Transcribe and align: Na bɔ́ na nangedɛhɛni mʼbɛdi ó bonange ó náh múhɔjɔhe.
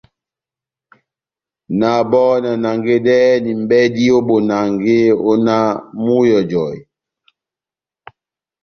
Na 1.79 1.89
bɔ́ 2.09 2.27
na 2.43 2.51
nangedɛhɛni 2.63 3.51
mʼbɛdi 3.61 4.03
ó 4.17 4.19
bonange 4.27 4.97
ó 5.29 5.31
náh 5.45 5.65
múhɔjɔhe. 6.03 6.77